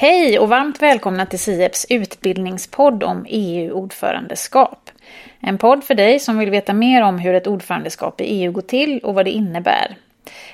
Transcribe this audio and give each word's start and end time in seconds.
Hej 0.00 0.38
och 0.38 0.48
varmt 0.48 0.82
välkomna 0.82 1.26
till 1.26 1.38
SIEPs 1.38 1.86
utbildningspodd 1.88 3.02
om 3.02 3.26
EU-ordförandeskap. 3.28 4.90
En 5.40 5.58
podd 5.58 5.84
för 5.84 5.94
dig 5.94 6.20
som 6.20 6.38
vill 6.38 6.50
veta 6.50 6.72
mer 6.72 7.02
om 7.02 7.18
hur 7.18 7.34
ett 7.34 7.46
ordförandeskap 7.46 8.20
i 8.20 8.24
EU 8.24 8.52
går 8.52 8.62
till 8.62 8.98
och 8.98 9.14
vad 9.14 9.24
det 9.24 9.30
innebär. 9.30 9.96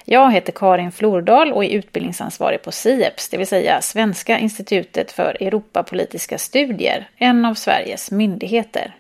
Jag 0.05 0.33
heter 0.33 0.53
Karin 0.53 0.93
Flordal 0.93 1.53
och 1.53 1.65
är 1.65 1.69
utbildningsansvarig 1.69 2.63
på 2.63 2.73
SIEPS, 2.73 3.29
det 3.29 3.37
vill 3.37 3.47
säga 3.47 3.81
Svenska 3.81 4.39
institutet 4.39 5.13
för 5.13 5.37
Europapolitiska 5.41 6.39
studier, 6.39 7.09
en 7.17 7.45
av 7.45 7.55
Sveriges 7.55 8.11
myndigheter. 8.11 8.95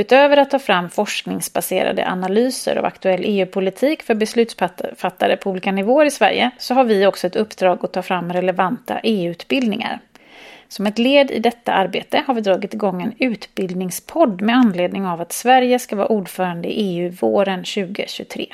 Utöver 0.00 0.36
att 0.36 0.50
ta 0.50 0.58
fram 0.58 0.90
forskningsbaserade 0.90 2.08
analyser 2.08 2.76
av 2.76 2.84
aktuell 2.84 3.22
EU-politik 3.24 4.02
för 4.02 4.14
beslutsfattare 4.14 5.36
på 5.36 5.50
olika 5.50 5.72
nivåer 5.72 6.06
i 6.06 6.10
Sverige 6.10 6.50
så 6.58 6.74
har 6.74 6.84
vi 6.84 7.06
också 7.06 7.26
ett 7.26 7.36
uppdrag 7.36 7.84
att 7.84 7.92
ta 7.92 8.02
fram 8.02 8.32
relevanta 8.32 9.00
EU-utbildningar. 9.02 10.00
Som 10.68 10.86
ett 10.86 10.98
led 10.98 11.30
i 11.30 11.38
detta 11.38 11.72
arbete 11.72 12.22
har 12.26 12.34
vi 12.34 12.40
dragit 12.40 12.74
igång 12.74 13.02
en 13.02 13.14
utbildningspodd 13.18 14.40
med 14.40 14.56
anledning 14.56 15.06
av 15.06 15.20
att 15.20 15.32
Sverige 15.32 15.78
ska 15.78 15.96
vara 15.96 16.08
ordförande 16.08 16.68
i 16.68 16.80
EU 16.80 17.10
våren 17.20 17.64
2023. 17.64 18.46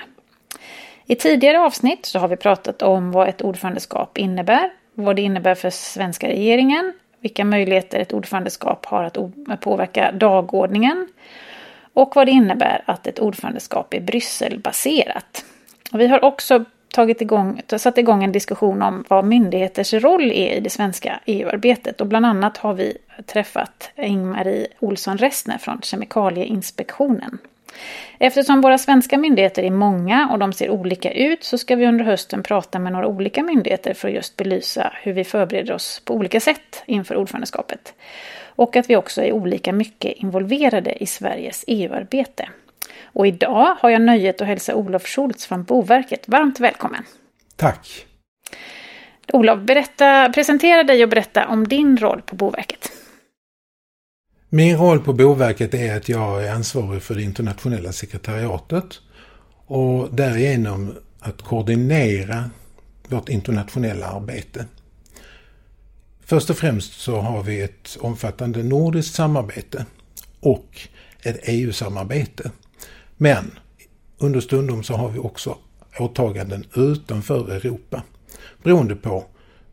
I 1.07 1.15
tidigare 1.15 1.61
avsnitt 1.61 2.07
så 2.07 2.19
har 2.19 2.29
vi 2.29 2.37
pratat 2.37 2.83
om 2.83 3.13
vad 3.13 3.29
ett 3.29 3.43
ordförandeskap 3.43 4.19
innebär, 4.19 4.71
vad 4.95 5.17
det 5.17 5.23
innebär 5.23 5.55
för 5.55 5.71
svenska 5.71 6.29
regeringen, 6.29 6.93
vilka 7.21 7.45
möjligheter 7.45 7.99
ett 7.99 8.13
ordförandeskap 8.13 8.87
har 8.87 9.05
att 9.05 9.61
påverka 9.61 10.13
dagordningen 10.13 11.09
och 11.93 12.17
vad 12.17 12.27
det 12.27 12.31
innebär 12.33 12.83
att 12.85 13.07
ett 13.07 13.19
ordförandeskap 13.19 13.95
är 13.95 14.01
Brysselbaserat. 14.01 15.45
vi 15.93 16.07
har 16.07 16.25
också 16.25 16.65
tagit 16.95 17.21
igång, 17.21 17.63
satt 17.79 17.99
igång 17.99 18.25
en 18.25 18.33
diskussion 18.33 18.83
om 18.83 19.05
vad 19.09 19.25
myndigheters 19.25 19.93
roll 19.93 20.31
är 20.31 20.57
i 20.57 20.61
det 20.61 20.71
svenska 20.71 21.21
EU-arbetet. 21.27 22.01
Och 22.01 22.07
bland 22.07 22.27
annat 22.27 22.57
har 22.57 22.75
vi 22.75 22.99
träffat 23.27 23.91
Ingmarie 23.97 24.67
Olsson 24.81 25.19
Ressner 25.19 25.59
från 25.59 25.81
Kemikalieinspektionen. 25.83 27.39
Eftersom 28.19 28.61
våra 28.61 28.79
svenska 28.79 29.19
myndigheter 29.19 29.63
är 29.63 29.71
många 29.71 30.29
och 30.33 30.39
de 30.39 30.53
ser 30.53 30.71
olika 30.71 31.13
ut 31.13 31.45
så 31.45 31.59
ska 31.59 31.77
vi 31.77 31.87
under 31.87 32.05
hösten 32.05 32.43
prata 32.43 32.79
med 32.79 32.93
några 32.93 33.07
olika 33.07 33.43
myndigheter 33.43 33.95
för 33.95 34.09
att 34.09 34.15
just 34.15 34.37
belysa 34.37 34.93
hur 35.03 35.13
vi 35.13 35.25
förbereder 35.25 35.75
oss 35.75 36.03
på 36.05 36.15
olika 36.15 36.41
sätt 36.41 36.83
inför 36.87 37.17
ordförandeskapet. 37.17 37.95
Och 38.45 38.77
att 38.77 38.91
vi 38.91 38.97
också 38.97 39.23
är 39.23 39.33
olika 39.33 39.73
mycket 39.73 40.13
involverade 40.13 41.03
i 41.03 41.07
Sveriges 41.07 41.65
EU-arbete. 41.67 42.49
Och 43.05 43.27
idag 43.27 43.77
har 43.81 43.91
jag 43.91 44.03
nöjet 44.03 44.41
att 44.41 44.47
hälsa 44.47 44.75
Olof 44.75 45.07
Schultz 45.07 45.47
från 45.47 45.65
Boverket 45.65 46.29
varmt 46.29 46.61
välkommen. 46.61 47.05
Tack. 47.57 48.07
Olof, 49.33 49.61
berätta, 49.61 50.33
presentera 50.35 50.85
dig 50.85 51.03
och 51.03 51.09
berätta 51.09 51.47
om 51.47 51.69
din 51.69 51.97
roll 51.97 52.23
på 52.23 52.37
Boverket. 52.37 52.96
Min 54.49 54.77
roll 54.77 55.01
på 55.01 55.13
Boverket 55.13 55.75
är 55.75 55.97
att 55.97 56.09
jag 56.09 56.45
är 56.45 56.53
ansvarig 56.53 57.03
för 57.03 57.15
det 57.15 57.23
internationella 57.23 57.93
sekretariatet 57.93 59.01
och 59.67 60.15
därigenom 60.15 60.95
att 61.21 61.43
koordinera 61.43 62.51
vårt 63.09 63.29
internationella 63.29 64.07
arbete. 64.07 64.67
Först 66.21 66.51
och 66.51 66.57
främst 66.57 67.01
så 67.01 67.21
har 67.21 67.43
vi 67.43 67.61
ett 67.61 67.97
omfattande 68.01 68.63
nordiskt 68.63 69.15
samarbete 69.15 69.87
och 70.41 70.81
ett 71.23 71.39
EU-samarbete. 71.43 72.51
Men 73.17 73.59
understundom 74.19 74.83
så 74.83 74.95
har 74.95 75.09
vi 75.09 75.19
också 75.19 75.59
åtaganden 75.99 76.65
utanför 76.75 77.51
Europa 77.51 78.03
beroende 78.63 78.97
på 78.97 79.25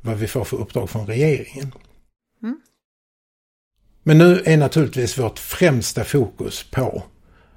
vad 0.02 0.18
vi 0.18 0.28
får 0.28 0.44
för 0.44 0.58
uppdrag 0.58 0.90
från 0.90 1.08
regeringen. 1.08 1.74
Men 4.04 4.18
nu 4.18 4.42
är 4.46 4.58
naturligtvis 4.58 5.18
vårt 5.18 5.40
främsta 5.40 6.04
fokus 6.04 6.64
på 6.64 7.04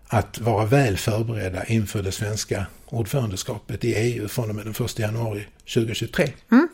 att 0.08 0.40
vara 0.40 0.64
väl 0.64 0.96
förberedda 0.96 1.64
inför 1.64 2.02
det 2.02 2.12
svenska 2.12 2.66
ordförandeskapet 2.86 3.84
i 3.84 3.94
EU 3.94 4.28
från 4.28 4.50
och 4.50 4.56
med 4.56 4.64
den 4.64 4.86
1 4.86 4.98
januari 4.98 5.46
2023. 5.74 6.28
Mm. 6.52 6.68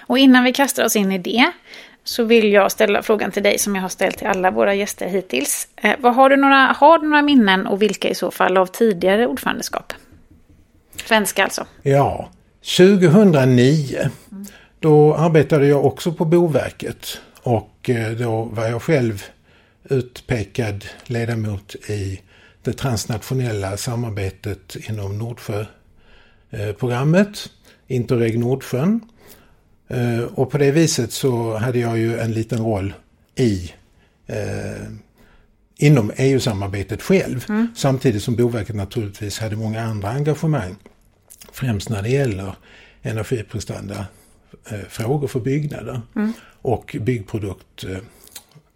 Och 0.00 0.18
innan 0.18 0.44
vi 0.44 0.52
kastar 0.52 0.84
oss 0.84 0.96
in 0.96 1.12
i 1.12 1.18
det 1.18 1.52
så 2.04 2.24
vill 2.24 2.52
jag 2.52 2.72
ställa 2.72 3.02
frågan 3.02 3.30
till 3.30 3.42
dig 3.42 3.58
som 3.58 3.74
jag 3.74 3.82
har 3.82 3.88
ställt 3.88 4.18
till 4.18 4.26
alla 4.26 4.50
våra 4.50 4.74
gäster 4.74 5.08
hittills. 5.08 5.68
Eh, 5.76 5.94
vad 6.00 6.14
har, 6.14 6.30
du 6.30 6.36
några, 6.36 6.56
har 6.56 6.98
du 6.98 7.08
några 7.08 7.22
minnen 7.22 7.66
och 7.66 7.82
vilka 7.82 8.08
i 8.08 8.14
så 8.14 8.30
fall 8.30 8.56
av 8.56 8.66
tidigare 8.66 9.26
ordförandeskap? 9.26 9.92
Svenska 11.06 11.44
alltså. 11.44 11.66
Ja, 11.82 12.30
2009 12.76 13.98
mm. 13.98 14.46
då 14.80 15.14
arbetade 15.14 15.66
jag 15.66 15.84
också 15.84 16.12
på 16.12 16.24
Boverket 16.24 17.20
och 17.42 17.71
eh, 17.90 18.10
då 18.10 18.44
var 18.44 18.68
jag 18.68 18.82
själv 18.82 19.24
utpekad 19.84 20.84
ledamot 21.06 21.74
i 21.74 22.20
det 22.62 22.72
transnationella 22.72 23.76
samarbetet 23.76 24.76
inom 24.88 25.18
Nordsjöprogrammet, 25.18 27.50
Interreg 27.86 28.38
Nordsjön. 28.38 29.00
Eh, 29.88 30.20
och 30.20 30.50
på 30.50 30.58
det 30.58 30.70
viset 30.70 31.12
så 31.12 31.56
hade 31.56 31.78
jag 31.78 31.98
ju 31.98 32.18
en 32.18 32.32
liten 32.32 32.58
roll 32.58 32.94
i 33.34 33.72
eh, 34.26 34.86
inom 35.76 36.12
EU-samarbetet 36.16 37.02
själv. 37.02 37.44
Mm. 37.48 37.68
Samtidigt 37.76 38.22
som 38.22 38.36
Boverket 38.36 38.76
naturligtvis 38.76 39.38
hade 39.38 39.56
många 39.56 39.82
andra 39.82 40.08
engagemang. 40.08 40.76
Främst 41.52 41.88
när 41.88 42.02
det 42.02 42.08
gäller 42.08 42.54
energiprestanda 43.02 43.94
eh, 43.94 44.04
frågor 44.88 45.28
för 45.28 45.40
byggnader. 45.40 46.00
Mm. 46.16 46.32
Och 46.62 46.96
byggprodukt, 47.00 47.84
eh, 47.84 47.96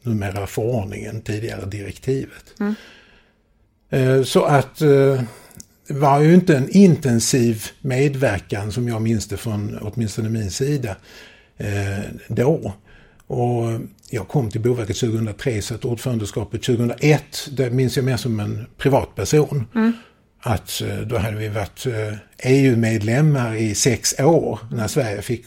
numera 0.03 0.47
förordningen, 0.47 1.23
tidigare 1.23 1.67
direktivet. 1.67 2.55
Mm. 2.61 2.75
Eh, 3.91 4.23
så 4.23 4.45
att 4.45 4.81
eh, 4.81 5.23
det 5.89 5.95
var 5.95 6.21
ju 6.21 6.35
inte 6.35 6.57
en 6.57 6.69
intensiv 6.69 7.65
medverkan 7.81 8.73
som 8.73 8.89
jag 8.89 9.03
minns 9.03 9.29
det 9.29 9.37
från 9.37 9.79
åtminstone 9.83 10.29
min 10.29 10.51
sida 10.51 10.97
eh, 11.57 12.05
då. 12.29 12.73
Och 13.27 13.81
jag 14.11 14.29
kom 14.29 14.51
till 14.51 14.61
Boverket 14.61 14.97
2003 14.97 15.63
så 15.63 15.75
att 15.75 15.85
ordförandeskapet 15.85 16.63
2001 16.63 17.49
det 17.51 17.71
minns 17.71 17.97
jag 17.97 18.05
mer 18.05 18.17
som 18.17 18.41
en 18.41 18.67
privatperson. 18.77 19.67
Mm. 19.75 19.93
Att 20.47 20.81
eh, 20.81 20.97
då 20.97 21.19
hade 21.19 21.37
vi 21.37 21.49
varit 21.49 21.87
EU-medlemmar 22.39 23.55
eh, 23.55 23.63
e 23.63 23.65
i 23.65 23.75
sex 23.75 24.21
år 24.21 24.59
när 24.71 24.89
Sverige 24.89 25.23
fick 25.23 25.47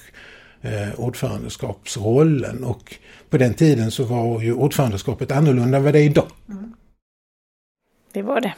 eh, 0.62 1.00
ordförandeskapsrollen 1.00 2.64
och 2.64 2.96
på 3.30 3.38
den 3.38 3.54
tiden 3.54 3.92
så 3.92 4.04
var 4.04 4.42
ju 4.42 4.54
ordförandeskapet 4.54 5.32
annorlunda 5.32 5.78
än 5.78 5.84
vad 5.84 5.94
det 5.94 6.00
är 6.00 6.04
idag. 6.04 6.28
Mm. 6.50 6.74
Det 8.14 8.22
var 8.22 8.42
det. 8.42 8.54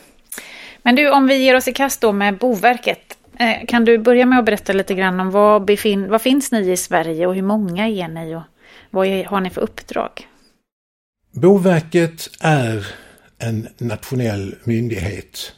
Men 0.84 0.96
du, 0.96 1.12
om 1.12 1.28
vi 1.28 1.38
ger 1.38 1.56
oss 1.56 1.68
i 1.68 1.74
kast 1.74 2.02
då 2.02 2.12
med 2.12 2.38
Boverket. 2.38 3.18
Kan 3.68 3.86
du 3.86 3.98
börja 3.98 4.26
med 4.26 4.40
att 4.40 4.46
berätta 4.46 4.74
lite 4.74 4.94
grann 4.94 5.20
om 5.20 5.32
vad, 5.32 5.66
befin 5.66 6.10
vad 6.10 6.22
finns 6.22 6.52
ni 6.52 6.72
i 6.72 6.78
Sverige 6.78 7.28
och 7.28 7.36
hur 7.36 7.42
många 7.42 7.88
är 7.88 8.08
ni 8.08 8.36
och 8.36 8.42
vad 8.90 9.08
har 9.08 9.42
ni 9.42 9.50
för 9.50 9.62
uppdrag? 9.62 10.28
Boverket 11.32 12.30
är 12.40 12.88
en 13.38 13.68
nationell 13.78 14.56
myndighet. 14.64 15.54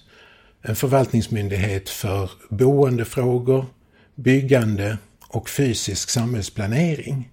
En 0.66 0.75
förvaltningsmyndighet 0.75 1.90
för 1.90 2.31
boendefrågor, 2.50 3.66
byggande 4.16 4.97
och 5.28 5.50
fysisk 5.50 6.09
samhällsplanering. 6.09 7.29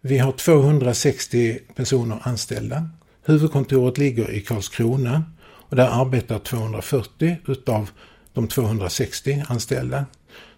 Vi 0.00 0.18
har 0.18 0.32
260 0.32 1.58
personer 1.74 2.18
anställda. 2.22 2.88
Huvudkontoret 3.24 3.98
ligger 3.98 4.30
i 4.30 4.40
Karlskrona 4.40 5.24
och 5.40 5.76
där 5.76 6.02
arbetar 6.02 6.38
240 6.38 7.36
utav 7.48 7.90
de 8.32 8.48
260 8.48 9.44
anställda. 9.48 10.04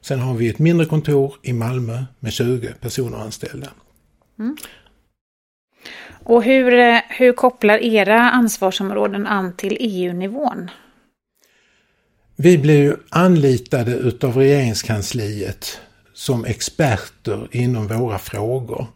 Sen 0.00 0.20
har 0.20 0.34
vi 0.34 0.48
ett 0.48 0.58
mindre 0.58 0.86
kontor 0.86 1.34
i 1.42 1.52
Malmö 1.52 2.04
med 2.20 2.32
20 2.32 2.74
personer 2.80 3.18
anställda. 3.18 3.68
Mm. 4.38 4.56
Och 6.24 6.42
hur, 6.42 6.72
eh, 6.72 7.00
hur 7.08 7.32
kopplar 7.32 7.78
era 7.78 8.30
ansvarsområden 8.30 9.26
an 9.26 9.52
till 9.56 9.76
EU-nivån? 9.80 10.70
Vi 12.40 12.58
blir 12.58 12.82
ju 12.82 12.96
anlitade 13.10 13.92
utav 13.92 14.36
regeringskansliet 14.36 15.80
som 16.14 16.44
experter 16.44 17.48
inom 17.52 17.88
våra 17.88 18.18
frågor. 18.18 18.86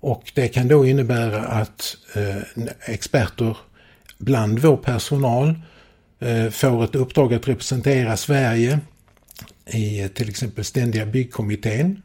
Och 0.00 0.32
det 0.34 0.48
kan 0.48 0.68
då 0.68 0.86
innebära 0.86 1.40
att 1.40 1.96
eh, 2.14 2.64
experter 2.86 3.56
bland 4.18 4.58
vår 4.58 4.76
personal 4.76 5.54
eh, 6.20 6.50
får 6.50 6.84
ett 6.84 6.94
uppdrag 6.94 7.34
att 7.34 7.48
representera 7.48 8.16
Sverige 8.16 8.80
i 9.66 10.00
eh, 10.00 10.08
till 10.08 10.28
exempel 10.28 10.64
ständiga 10.64 11.06
byggkommittén. 11.06 12.02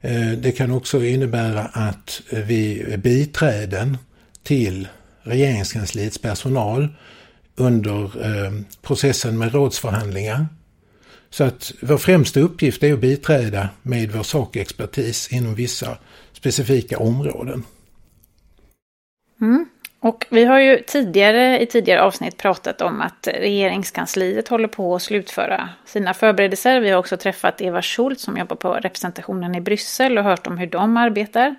Eh, 0.00 0.30
det 0.30 0.52
kan 0.52 0.70
också 0.70 1.04
innebära 1.04 1.64
att 1.64 2.22
vi 2.30 2.80
är 2.80 2.96
biträden 2.96 3.98
till 4.42 4.88
regeringskansliets 5.22 6.18
personal 6.18 6.88
under 7.56 8.02
eh, 8.02 8.52
processen 8.82 9.38
med 9.38 9.54
rådsförhandlingar. 9.54 10.46
Så 11.30 11.44
att 11.44 11.72
vår 11.80 11.98
främsta 11.98 12.40
uppgift 12.40 12.82
är 12.82 12.92
att 12.92 13.00
biträda 13.00 13.68
med 13.82 14.10
vår 14.10 14.22
sakexpertis 14.22 15.32
inom 15.32 15.54
vissa 15.54 15.96
specifika 16.32 16.98
områden. 16.98 17.64
Mm. 19.40 19.66
Och 20.00 20.26
vi 20.30 20.44
har 20.44 20.58
ju 20.58 20.82
tidigare 20.86 21.60
i 21.60 21.66
tidigare 21.66 22.02
avsnitt 22.02 22.36
pratat 22.36 22.80
om 22.80 23.00
att 23.00 23.28
regeringskansliet 23.34 24.48
håller 24.48 24.68
på 24.68 24.94
att 24.94 25.02
slutföra 25.02 25.68
sina 25.84 26.14
förberedelser. 26.14 26.80
Vi 26.80 26.90
har 26.90 26.98
också 26.98 27.16
träffat 27.16 27.60
Eva 27.60 27.82
Schultz 27.82 28.22
som 28.22 28.36
jobbar 28.36 28.56
på 28.56 28.74
representationen 28.74 29.54
i 29.54 29.60
Bryssel 29.60 30.18
och 30.18 30.24
hört 30.24 30.46
om 30.46 30.58
hur 30.58 30.66
de 30.66 30.96
arbetar. 30.96 31.54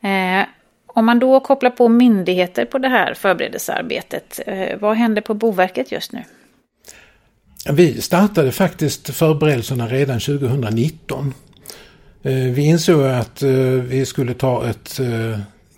Eh, 0.00 0.46
om 0.88 1.06
man 1.06 1.18
då 1.18 1.40
kopplar 1.40 1.70
på 1.70 1.88
myndigheter 1.88 2.64
på 2.64 2.78
det 2.78 2.88
här 2.88 3.14
förberedelsearbetet, 3.14 4.40
eh, 4.46 4.78
vad 4.80 4.96
händer 4.96 5.22
på 5.22 5.34
Boverket 5.34 5.92
just 5.92 6.12
nu? 6.12 6.22
Vi 7.70 8.00
startade 8.00 8.52
faktiskt 8.52 9.14
förberedelserna 9.14 9.86
redan 9.86 10.20
2019. 10.20 11.34
Eh, 12.22 12.32
vi 12.32 12.62
insåg 12.62 13.02
att 13.02 13.42
eh, 13.42 13.50
vi 13.88 14.06
skulle 14.06 14.34
ta 14.34 14.68
ett 14.68 15.00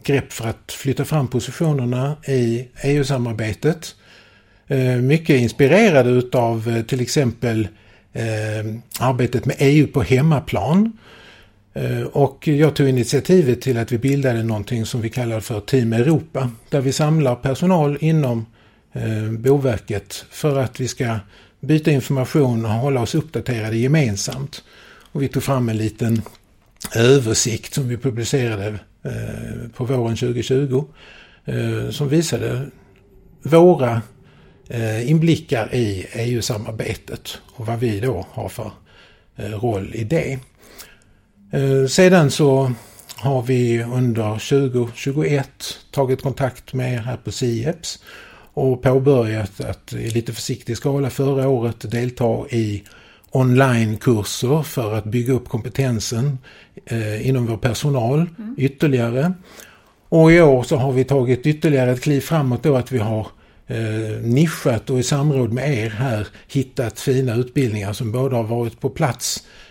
grepp 0.02 0.32
för 0.32 0.48
att 0.48 0.72
flytta 0.72 1.04
fram 1.04 1.28
positionerna 1.28 2.16
i 2.26 2.68
EU-samarbetet. 2.82 3.94
Mycket 5.02 5.40
inspirerade 5.40 6.10
utav 6.10 6.82
till 6.82 7.00
exempel 7.00 7.68
arbetet 9.00 9.46
med 9.46 9.56
EU 9.58 9.86
på 9.86 10.02
hemmaplan. 10.02 10.98
Eh, 11.72 12.02
och 12.02 12.49
jag 12.49 12.76
tog 12.76 12.88
initiativet 12.88 13.61
till 13.61 13.78
att 13.78 13.93
vi 13.93 13.99
bildade 13.99 14.43
någonting 14.43 14.87
som 14.87 15.00
vi 15.00 15.11
kallar 15.11 15.40
för 15.40 15.61
Team 15.61 15.93
Europa. 15.93 16.50
Där 16.69 16.81
vi 16.81 16.93
samlar 16.93 17.34
personal 17.34 17.99
inom 18.00 18.46
eh, 18.93 19.31
Boverket 19.31 20.25
för 20.31 20.58
att 20.58 20.81
vi 20.81 20.88
ska 20.88 21.19
byta 21.61 21.90
information 21.90 22.64
och 22.64 22.70
hålla 22.70 23.00
oss 23.00 23.14
uppdaterade 23.14 23.76
gemensamt. 23.76 24.64
Och 25.12 25.22
vi 25.22 25.28
tog 25.28 25.43
fram 25.43 25.69
en 25.69 25.76
liten 25.76 26.22
översikt 26.96 27.75
som 27.75 27.88
vi 27.88 27.96
publicerade 27.96 28.78
eh, 29.02 29.69
på 29.75 29.84
våren 29.84 30.17
2020 30.17 30.84
som 31.90 32.08
visade 32.08 32.67
våra 33.43 34.02
inblickar 35.05 35.75
i 35.75 36.06
EU-samarbetet 36.12 37.38
och 37.52 37.67
vad 37.67 37.78
vi 37.78 38.00
då 38.00 38.26
har 38.31 38.49
för 38.49 38.70
roll 39.37 39.90
i 39.94 40.05
det. 40.05 40.38
Sedan 41.88 42.31
så 42.31 42.73
har 43.17 43.43
vi 43.43 43.82
under 43.82 44.32
2021 44.32 45.49
tagit 45.91 46.23
kontakt 46.23 46.75
med 46.75 46.94
er 46.94 46.99
här 46.99 47.17
på 47.17 47.32
SIEPS 47.32 47.99
och 48.55 48.82
påbörjat 48.82 49.61
att 49.61 49.93
i 49.93 50.11
lite 50.11 50.32
försiktig 50.32 50.76
skala 50.76 51.11
förra 51.11 51.49
året 51.49 51.91
delta 51.91 52.47
i 52.50 52.82
onlinekurser 53.31 54.62
för 54.62 54.94
att 54.94 55.05
bygga 55.05 55.32
upp 55.32 55.49
kompetensen 55.49 56.38
eh, 56.87 57.29
inom 57.29 57.47
vår 57.47 57.56
personal 57.56 58.26
mm. 58.38 58.55
ytterligare. 58.58 59.32
Och 60.08 60.32
i 60.32 60.41
år 60.41 60.62
så 60.62 60.76
har 60.76 60.93
vi 60.93 61.05
tagit 61.05 61.46
ytterligare 61.46 61.91
ett 61.91 62.03
kliv 62.03 62.20
framåt 62.20 62.62
då 62.62 62.76
att 62.76 62.93
vi 62.93 62.99
har 62.99 63.26
eh, 63.67 64.23
nischat 64.23 64.91
och 64.91 64.99
i 64.99 65.03
samråd 65.03 65.53
med 65.53 65.79
er 65.79 65.91
här 65.91 66.29
hittat 66.49 67.00
fina 67.00 67.35
utbildningar 67.35 67.93
som 67.93 68.12
både 68.12 68.37
har 68.37 68.44
varit 68.44 68.81
på 68.81 68.91
plats 68.91 69.37
eh, 69.38 69.69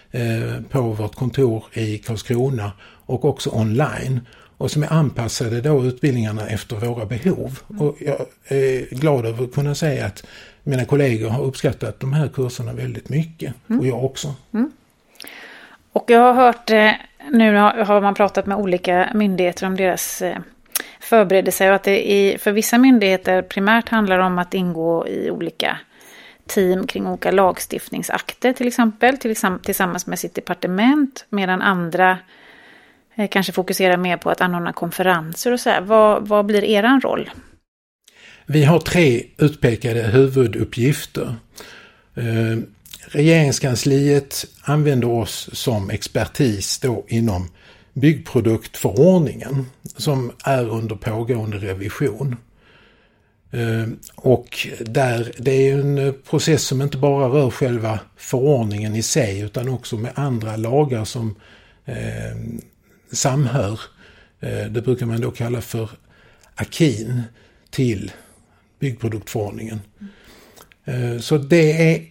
på 0.70 0.82
vårt 0.82 1.16
kontor 1.16 1.64
i 1.74 1.98
Karlskrona 1.98 2.72
och 3.06 3.26
också 3.26 3.50
online 3.50 4.22
och 4.58 4.72
som 4.72 4.84
är 4.84 4.94
anpassade 4.94 5.62
då 5.62 5.84
utbildningarna 5.84 6.48
efter 6.48 6.76
våra 6.76 7.06
behov. 7.06 7.60
Mm. 7.70 7.82
Och 7.82 7.96
jag 8.00 8.26
är 8.48 8.96
glad 8.96 9.26
över 9.26 9.44
att 9.44 9.54
kunna 9.54 9.76
säga 9.76 10.06
att 10.06 10.26
mina 10.64 10.86
kollegor 10.86 11.30
har 11.30 11.44
uppskattat 11.44 12.00
de 12.00 12.14
här 12.14 12.28
kurserna 12.28 12.74
väldigt 12.74 13.10
mycket. 13.10 13.54
Mm. 13.70 13.80
Och 13.80 13.88
jag 13.88 14.06
också. 14.06 14.36
Mm. 14.54 14.72
Och 15.94 16.06
jag 16.08 16.20
har 16.20 16.34
hört, 16.34 16.70
eh, 16.70 16.92
nu 17.32 17.56
har 17.58 18.02
man 18.02 18.14
pratat 18.14 18.46
med 18.46 18.58
olika 18.58 19.10
myndigheter 19.14 19.66
om 19.66 19.76
deras 19.76 20.22
eh, 20.22 20.38
förberedelser 21.00 21.70
och 21.70 21.76
att 21.76 21.84
det 21.84 22.12
i, 22.12 22.38
för 22.38 22.52
vissa 22.52 22.78
myndigheter 22.78 23.42
primärt 23.42 23.90
handlar 23.90 24.20
om 24.20 24.40
att 24.40 24.54
ingå 24.54 25.08
i 25.08 25.32
olika 25.32 25.78
team 26.50 26.88
kring 26.88 27.07
olika 27.07 27.31
lagstiftningsakter 27.31 28.54
till 28.54 28.68
exempel, 28.68 29.18
tillsammans 29.63 30.07
med 30.07 30.19
sitt 30.19 30.36
departement, 30.36 31.25
medan 31.30 31.62
andra 31.62 32.18
Eh, 33.19 33.28
kanske 33.28 33.51
fokuserar 33.51 33.98
mer 33.98 34.18
på 34.18 34.30
att 34.30 34.42
anordna 34.42 34.74
konferenser 34.74 35.51
och 35.51 35.60
så 35.60 35.69
här. 35.69 35.81
Vad, 35.81 36.28
vad 36.28 36.46
blir 36.46 36.63
er 36.63 37.01
roll? 37.01 37.30
Vi 38.46 38.63
har 38.63 38.80
tre 38.80 39.24
utpekade 39.38 40.01
huvuduppgifter. 40.01 41.36
Eh, 42.16 42.57
regeringskansliet 43.07 44.46
använder 44.62 45.10
oss 45.10 45.50
som 45.54 45.90
expertis 45.90 46.80
då 46.80 47.06
inom 47.07 47.50
byggproduktförordningen 47.94 49.66
som 49.98 50.31
är 50.44 50.69
under 50.69 50.96
pågående 50.96 51.57
revision. 51.57 52.36
Eh, 53.51 53.88
och 54.16 54.68
där, 54.80 55.31
det 55.38 55.51
är 55.51 55.80
en 55.80 55.98
eh, 55.98 56.12
process 56.12 56.63
som 56.63 56.81
inte 56.81 56.98
bara 56.98 57.28
rör 57.28 57.50
själva 57.50 58.00
förordningen 58.16 58.96
i 58.96 59.04
sig 59.04 59.40
utan 59.40 59.69
också 59.69 59.98
med 59.98 60.12
andra 60.16 60.56
lagar 60.56 61.06
som 61.06 61.36
eh, 61.86 62.38
samhör. 63.12 63.80
Det 64.69 64.84
brukar 64.84 65.06
man 65.06 65.22
då 65.22 65.31
kalla 65.31 65.62
för 65.62 65.90
akin 66.56 67.22
till 67.69 68.12
byggproduktförordningen. 68.80 69.80
Så 71.19 71.38
det 71.38 71.92
är 71.92 72.06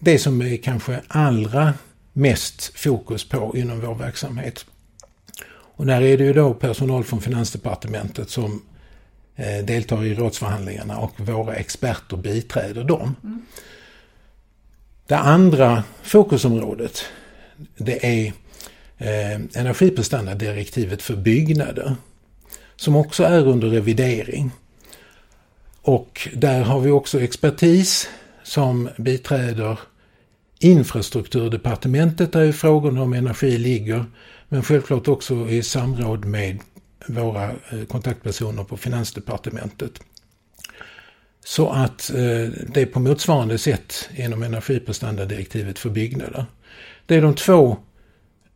det 0.00 0.18
som 0.18 0.42
är 0.42 0.56
kanske 0.56 1.00
allra 1.08 1.74
mest 2.12 2.78
fokus 2.78 3.28
på 3.28 3.56
inom 3.56 3.80
vår 3.80 3.94
verksamhet. 3.94 4.66
Och 5.50 5.86
där 5.86 6.02
är 6.02 6.18
det 6.18 6.24
ju 6.24 6.32
då 6.32 6.54
personal 6.54 7.04
från 7.04 7.20
Finansdepartementet 7.20 8.30
som 8.30 8.62
deltar 9.64 10.04
i 10.04 10.14
rådsförhandlingarna 10.14 10.98
och 10.98 11.20
våra 11.20 11.54
experter 11.54 12.16
biträder 12.16 12.84
dem. 12.84 13.16
Mm. 13.24 13.42
Det 15.06 15.18
andra 15.18 15.84
fokusområdet 16.02 17.04
det 17.76 18.06
är 18.06 18.32
eh, 18.98 19.40
energiprestandadirektivet 19.54 21.02
för 21.02 21.16
byggnader. 21.16 21.96
Som 22.76 22.96
också 22.96 23.24
är 23.24 23.46
under 23.46 23.68
revidering. 23.68 24.50
Och 25.82 26.28
där 26.34 26.62
har 26.62 26.80
vi 26.80 26.90
också 26.90 27.20
expertis 27.20 28.08
som 28.42 28.88
biträder 28.96 29.78
infrastrukturdepartementet 30.58 32.32
där 32.32 32.42
ju 32.42 32.52
frågorna 32.52 33.02
om 33.02 33.12
energi 33.12 33.58
ligger. 33.58 34.04
Men 34.48 34.62
självklart 34.62 35.08
också 35.08 35.48
i 35.48 35.62
samråd 35.62 36.24
med 36.24 36.58
våra 37.06 37.50
eh, 37.50 37.84
kontaktpersoner 37.88 38.64
på 38.64 38.76
Finansdepartementet. 38.76 40.00
Så 41.44 41.70
att 41.70 42.10
eh, 42.10 42.16
det 42.68 42.76
är 42.76 42.86
på 42.86 43.00
motsvarande 43.00 43.58
sätt 43.58 44.08
inom 44.16 44.42
energiprestandadirektivet 44.42 45.78
för 45.78 45.90
byggnader. 45.90 46.44
Det 47.06 47.16
är 47.16 47.22
de 47.22 47.34
två 47.34 47.76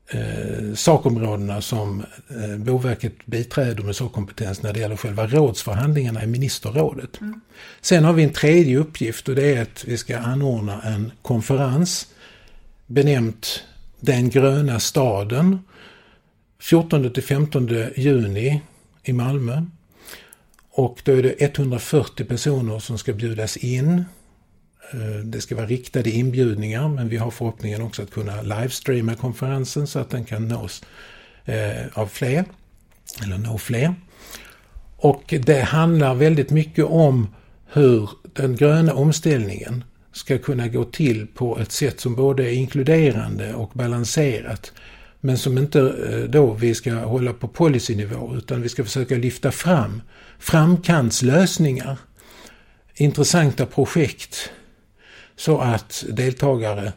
eh, 0.09 0.75
sakområdena 0.75 1.61
som 1.61 2.05
eh, 2.29 2.57
Boverket 2.57 3.27
biträder 3.27 3.83
med 3.83 3.97
sakkompetens 3.97 4.63
när 4.63 4.73
det 4.73 4.81
gäller 4.81 4.97
själva 4.97 5.27
rådsförhandlingarna 5.27 6.25
i 6.25 6.27
ministerrådet. 6.27 7.21
Mm. 7.21 7.41
Sen 7.81 8.05
har 8.05 8.13
vi 8.13 8.23
en 8.23 8.33
tredje 8.33 8.79
uppgift 8.79 9.29
och 9.29 9.35
det 9.35 9.55
är 9.55 9.63
att 9.63 9.85
vi 9.85 9.97
ska 9.97 10.19
anordna 10.19 10.83
en 10.83 11.13
konferens 11.23 12.07
benämnt 12.87 13.65
Den 14.01 14.31
gröna 14.31 14.81
staden 14.81 15.59
14 16.59 17.11
till 17.13 17.23
15 17.23 17.69
juni 17.97 18.63
i 19.03 19.13
Malmö. 19.13 19.63
Och 20.71 21.03
då 21.05 21.13
är 21.13 21.23
det 21.23 21.43
140 21.43 22.25
personer 22.25 22.79
som 22.79 22.99
ska 22.99 23.13
bjudas 23.13 23.57
in 23.57 24.05
eh, 24.93 25.25
det 25.25 25.41
ska 25.41 25.57
vara 25.57 25.67
riktade 25.67 26.11
inbjudningar 26.11 26.89
men 26.89 27.09
vi 27.09 27.17
har 27.17 27.31
förhoppningen 27.31 27.83
också 27.83 28.03
att 28.03 28.11
kunna 28.11 28.43
livestreama 28.43 29.15
konferensen 29.15 29.87
så 29.87 29.99
att 29.99 30.11
den 30.11 30.25
kan 30.25 30.49
nås 30.49 30.85
eh, 31.45 31.87
av 31.93 32.07
fler. 32.07 32.45
Eller 33.25 33.39
nå 33.39 33.59
fler. 33.59 33.95
Och 34.97 35.35
det 35.47 35.61
handlar 35.61 36.15
väldigt 36.15 36.51
mycket 36.51 36.85
om 36.85 37.35
hur 37.73 38.11
den 38.33 38.57
gröna 38.57 38.95
omställningen 38.95 39.85
ska 40.13 40.39
kunna 40.39 40.69
gå 40.69 40.85
till 40.85 41.27
på 41.27 41.59
ett 41.59 41.73
sätt 41.73 42.01
som 42.01 42.15
både 42.15 42.45
är 42.45 42.53
inkluderande 42.53 43.55
och 43.55 43.71
balanserat. 43.75 44.73
Men 45.27 45.39
som 45.39 45.59
inte 45.59 45.81
eh, 45.81 46.31
då 46.31 46.53
vi 46.53 46.75
ska 46.75 46.95
hålla 46.95 47.33
på 47.33 47.49
policynivå 47.49 48.35
utan 48.37 48.63
vi 48.63 48.69
ska 48.69 48.85
försöka 48.85 49.15
lyfta 49.15 49.53
fram 49.53 50.03
framkantslösningar, 50.39 51.97
intressanta 52.95 53.67
projekt 53.67 54.51
så 55.37 55.59
att 55.59 56.05
deltagare 56.09 56.93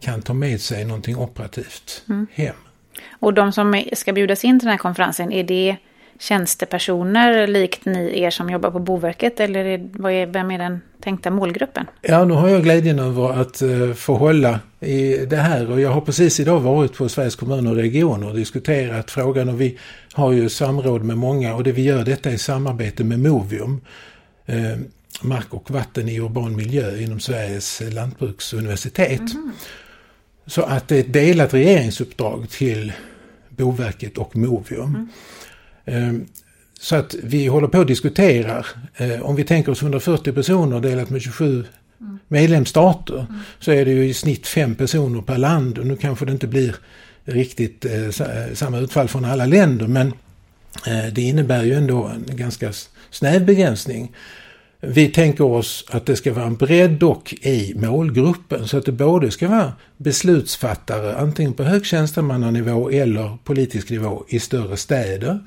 kan 0.00 0.22
ta 0.22 0.34
med 0.34 0.60
sig 0.60 0.84
någonting 0.84 1.16
operativt 1.16 2.02
mm. 2.08 2.26
hem. 2.32 2.56
Och 3.10 3.34
de 3.34 3.52
som 3.52 3.84
ska 3.92 4.12
bjudas 4.12 4.44
in 4.44 4.60
till 4.60 4.66
den 4.66 4.72
här 4.72 4.78
konferensen, 4.78 5.32
är 5.32 5.44
det 5.44 5.76
tjänstepersoner 6.24 7.46
likt 7.46 7.84
ni 7.84 8.20
er 8.20 8.30
som 8.30 8.50
jobbar 8.50 8.70
på 8.70 8.80
Boverket 8.80 9.40
eller 9.40 9.64
är, 9.64 9.88
vad 9.92 10.12
är, 10.12 10.26
vem 10.26 10.50
är 10.50 10.58
den 10.58 10.80
tänkta 11.02 11.30
målgruppen? 11.30 11.86
Ja, 12.02 12.24
nu 12.24 12.34
har 12.34 12.48
jag 12.48 12.62
glädjen 12.62 12.98
över 12.98 13.40
att 13.40 13.62
uh, 13.62 13.92
få 13.92 14.14
hålla 14.14 14.60
i 14.80 15.16
det 15.16 15.36
här 15.36 15.70
och 15.70 15.80
jag 15.80 15.90
har 15.90 16.00
precis 16.00 16.40
idag 16.40 16.60
varit 16.60 16.94
på 16.94 17.08
Sveriges 17.08 17.36
kommuner 17.36 17.70
och 17.70 17.76
regioner 17.76 18.28
och 18.28 18.36
diskuterat 18.36 19.10
frågan 19.10 19.48
och 19.48 19.60
vi 19.60 19.78
har 20.12 20.32
ju 20.32 20.48
samråd 20.48 21.04
med 21.04 21.18
många 21.18 21.54
och 21.54 21.64
det 21.64 21.72
vi 21.72 21.82
gör 21.82 22.04
detta 22.04 22.30
i 22.30 22.38
samarbete 22.38 23.04
med 23.04 23.20
Movium. 23.20 23.80
Uh, 24.48 24.76
mark 25.22 25.54
och 25.54 25.70
vatten 25.70 26.08
i 26.08 26.20
urban 26.20 26.56
miljö 26.56 26.98
inom 26.98 27.20
Sveriges 27.20 27.82
lantbruksuniversitet. 27.92 29.20
Mm. 29.20 29.52
Så 30.46 30.62
att 30.62 30.88
det 30.88 30.96
är 30.96 31.00
ett 31.00 31.12
delat 31.12 31.54
regeringsuppdrag 31.54 32.50
till 32.50 32.92
Boverket 33.48 34.18
och 34.18 34.36
Movium. 34.36 34.88
Mm. 34.88 35.08
Så 36.80 36.96
att 36.96 37.14
vi 37.22 37.46
håller 37.46 37.68
på 37.68 37.80
att 37.80 37.86
diskutera, 37.86 38.64
eh, 38.96 39.22
om 39.22 39.36
vi 39.36 39.44
tänker 39.44 39.72
oss 39.72 39.82
140 39.82 40.32
personer 40.32 40.80
delat 40.80 41.10
med 41.10 41.22
27 41.22 41.64
mm. 42.00 42.18
medlemsstater, 42.28 43.18
mm. 43.18 43.40
så 43.58 43.72
är 43.72 43.84
det 43.84 43.90
ju 43.90 44.04
i 44.04 44.14
snitt 44.14 44.46
fem 44.46 44.74
personer 44.74 45.22
per 45.22 45.38
land 45.38 45.78
och 45.78 45.86
nu 45.86 45.96
kanske 45.96 46.24
det 46.24 46.32
inte 46.32 46.46
blir 46.46 46.76
riktigt 47.24 47.84
eh, 47.84 48.10
samma 48.54 48.78
utfall 48.78 49.08
från 49.08 49.24
alla 49.24 49.46
länder 49.46 49.86
men 49.86 50.12
det 51.12 51.22
innebär 51.22 51.64
ju 51.64 51.74
ändå 51.74 52.04
en 52.04 52.36
ganska 52.36 52.72
snäv 53.10 53.46
begränsning. 53.46 54.12
Vi 54.86 55.08
tänker 55.08 55.44
oss 55.44 55.84
att 55.90 56.06
det 56.06 56.16
ska 56.16 56.32
vara 56.32 56.46
en 56.46 56.56
bredd 56.56 56.90
dock 56.90 57.32
i 57.32 57.74
målgruppen 57.76 58.68
så 58.68 58.78
att 58.78 58.86
det 58.86 58.92
både 58.92 59.30
ska 59.30 59.48
vara 59.48 59.72
beslutsfattare 59.96 61.14
antingen 61.16 61.52
på 61.52 61.62
hög 61.62 61.86
tjänstemannanivå 61.86 62.90
eller 62.90 63.38
politisk 63.44 63.90
nivå 63.90 64.24
i 64.28 64.40
större 64.40 64.76
städer. 64.76 65.38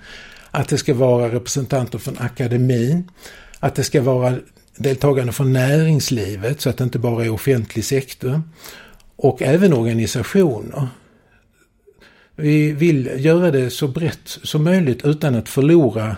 Att 0.51 0.70
det 0.70 0.77
ska 0.77 0.94
vara 0.94 1.29
representanter 1.34 1.98
från 1.98 2.17
akademin. 2.17 3.12
Att 3.60 3.75
det 3.75 3.84
ska 3.84 4.01
vara 4.01 4.36
deltagande 4.77 5.34
från 5.34 5.53
näringslivet 5.53 6.62
så 6.62 6.70
att 6.70 6.77
det 6.77 6.84
inte 6.84 7.00
bara 7.00 7.25
är 7.25 7.29
offentlig 7.29 7.86
sektor. 7.86 8.41
Och 9.15 9.41
även 9.41 9.74
organisationer. 9.74 10.88
Vi 12.36 12.72
vill 12.72 13.10
göra 13.15 13.51
det 13.51 13.70
så 13.70 13.88
brett 13.88 14.39
som 14.44 14.63
möjligt 14.63 15.06
utan 15.06 15.36
att 15.36 15.50
förlora 15.50 16.17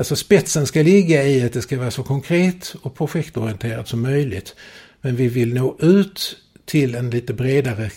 Alltså 0.00 0.16
spetsen 0.16 0.66
ska 0.66 0.82
ligga 0.82 1.22
i 1.22 1.44
att 1.44 1.52
det 1.52 1.62
ska 1.62 1.78
vara 1.78 1.90
så 1.90 2.02
konkret 2.02 2.74
och 2.82 2.94
projektorienterat 2.94 3.88
som 3.88 4.02
möjligt. 4.02 4.56
Men 5.00 5.16
vi 5.16 5.28
vill 5.28 5.54
nå 5.54 5.76
ut 5.78 6.36
till 6.64 6.94
en 6.94 7.10
lite 7.10 7.34
bredare 7.34 7.90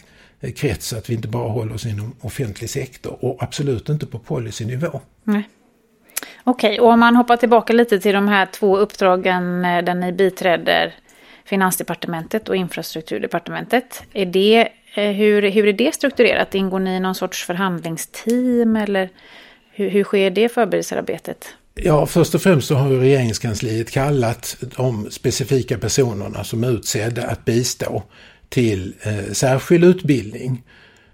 krets 0.56 0.88
så 0.88 0.98
att 0.98 1.10
vi 1.10 1.14
inte 1.14 1.28
bara 1.28 1.50
håller 1.50 1.74
oss 1.74 1.86
inom 1.86 2.16
offentlig 2.22 2.70
sektor 2.70 3.26
och 3.26 3.44
absolut 3.44 3.90
inte 3.90 4.06
på 4.06 4.20
policynivå. 4.20 5.02
Nej. 5.24 5.50
Okej, 6.44 6.80
och 6.80 6.90
om 6.90 7.00
man 7.00 7.16
hoppar 7.16 7.38
tillbaka 7.38 7.74
lite 7.74 8.00
till 8.00 8.14
de 8.14 8.28
här 8.28 8.46
två 8.46 8.78
uppdragen 8.78 9.66
eh, 9.66 9.84
där 9.84 9.96
ni 9.96 10.12
biträder 10.12 10.96
Finansdepartementet 11.46 12.50
och 12.50 12.56
Infrastrukturdepartementet. 12.56 14.04
Är 14.14 14.26
det, 14.26 14.70
eh, 14.96 15.12
hur, 15.12 15.52
hur 15.52 15.68
är 15.68 15.74
det 15.74 15.96
strukturerat? 15.96 16.56
Ingår 16.56 16.80
ni 16.80 16.96
i 16.96 17.00
någon 17.00 17.16
sorts 17.16 17.46
förhandlingsteam 17.46 18.76
eller 18.76 19.10
hur, 19.72 19.90
hur 19.90 20.04
sker 20.04 20.30
det 20.30 20.50
förberedelsearbetet? 20.50 21.56
Ja, 21.76 22.06
först 22.06 22.36
och 22.36 22.42
främst 22.42 22.68
så 22.68 22.76
har 22.76 22.92
ju 22.92 23.00
regeringskansliet 23.00 23.92
kallat 23.92 24.58
de 24.78 25.12
specifika 25.12 25.78
personerna 25.78 26.44
som 26.44 26.64
är 26.64 26.72
utsedda 26.72 27.28
att 27.28 27.46
bistå 27.46 28.04
till 28.50 28.94
eh, 29.02 29.32
särskild 29.32 29.84
utbildning. 29.84 30.64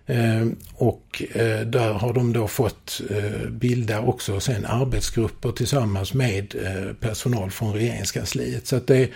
Eh, 0.06 0.48
och 0.74 1.24
eh, 1.34 1.60
där 1.60 1.94
har 1.94 2.14
de 2.14 2.34
då 2.34 2.48
fått 2.48 3.02
eh, 3.10 3.50
bilda 3.50 4.00
också 4.00 4.40
sen 4.40 4.66
arbetsgrupper 4.66 5.52
tillsammans 5.52 6.14
med 6.14 6.56
eh, 6.56 6.94
personal 6.94 7.52
från 7.52 7.74
regeringskansliet. 7.74 8.68
Så 8.68 8.76
att 8.76 8.88
det 8.88 9.10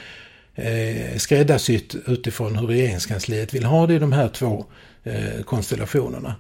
är 0.56 1.14
eh, 1.14 1.18
skräddarsytt 1.18 1.96
utifrån 2.08 2.56
hur 2.56 2.68
regeringskansliet 2.68 3.54
vill 3.54 3.66
ha 3.66 3.88
det 3.88 3.94
i 3.94 4.00
de 4.00 4.12
här 4.12 4.30
två 4.30 4.66
eh, 5.04 5.44
konstellationerna. 5.46 6.36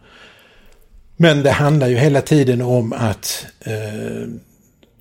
Men 1.18 1.44
det 1.44 1.52
handlar 1.52 1.88
ju 1.88 1.98
hela 1.98 2.22
tiden 2.22 2.62
om 2.62 2.94
att 2.94 3.46
eh, 3.60 4.28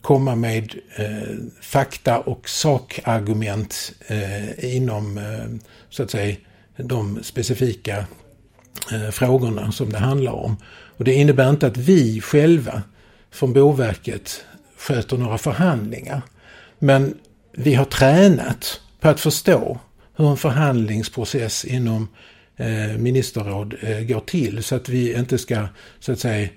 komma 0.03 0.35
med 0.35 0.75
eh, 0.97 1.37
fakta 1.61 2.19
och 2.19 2.49
sakargument 2.49 3.93
eh, 4.07 4.75
inom 4.77 5.19
eh, 5.19 5.69
så 5.91 6.03
att 6.03 6.11
säga 6.11 6.37
de 6.77 7.23
specifika 7.23 8.07
eh, 8.93 9.11
frågorna 9.11 9.73
som 9.73 9.93
det 9.93 9.99
handlar 9.99 10.33
om. 10.33 10.57
Och 10.97 11.05
det 11.05 11.15
innebär 11.15 11.51
inte 11.51 11.67
att 11.67 11.77
vi 11.77 12.21
själva 12.21 12.83
från 13.31 13.53
Boverket 13.53 14.45
sköter 14.77 15.17
några 15.17 15.39
förhandlingar. 15.39 16.23
Men 16.79 17.15
vi 17.53 17.75
har 17.75 17.85
tränat 17.85 18.81
på 19.01 19.09
att 19.09 19.21
förstå 19.21 19.79
hur 20.17 20.31
en 20.31 20.37
förhandlingsprocess 20.37 21.65
inom 21.65 22.09
eh, 22.57 22.99
ministerråd 22.99 23.75
eh, 23.81 24.01
går 24.01 24.21
till 24.21 24.63
så 24.63 24.75
att 24.75 24.89
vi 24.89 25.15
inte 25.15 25.39
ska 25.39 25.69
så 26.01 26.13
att 26.13 26.19
säga 26.19 26.49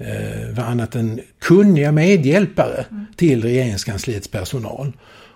eh, 0.00 0.56
var 0.56 0.64
annat 0.64 0.94
än 0.94 1.20
kunniga 1.38 1.92
medhjälpare 1.92 2.84
mm. 2.90 3.06
till 3.16 3.42
regeringskansliets 3.42 4.28
personal. 4.28 4.92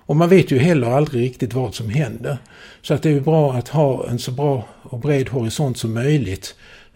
Och 0.07 0.17
man 0.17 0.29
vet 0.29 0.51
ju 0.51 0.59
heller 0.59 0.91
aldrig 0.91 1.23
riktigt 1.23 1.55
vad 1.55 1.75
som 1.75 1.89
händer. 1.89 2.39
Så 2.83 2.95
att 2.95 3.03
det 3.03 3.11
är 3.11 3.21
bra 3.21 3.53
att 3.53 3.69
ha 3.69 4.09
en 4.09 4.19
så 4.19 4.31
bra 4.31 4.69
och 4.83 5.01
bred 5.01 5.29
horisont 5.29 5.79
som 5.79 5.95
möjligt. 5.95 6.55